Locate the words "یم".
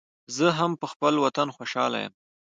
2.03-2.13